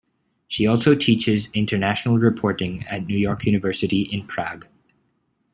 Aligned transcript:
She 0.47 0.65
also 0.65 0.95
teaches 0.95 1.51
international 1.53 2.17
reporting 2.17 2.87
at 2.87 3.05
New 3.05 3.15
York 3.15 3.45
University 3.45 4.01
in 4.01 4.25
Prague. 4.25 4.65